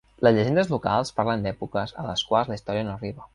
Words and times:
Les 0.27 0.33
llegendes 0.37 0.71
locals 0.71 1.11
parlen 1.19 1.45
d'èpoques 1.47 1.93
a 2.05 2.07
les 2.09 2.25
quals 2.31 2.51
la 2.53 2.59
història 2.61 2.89
no 2.89 2.97
arriba. 2.97 3.29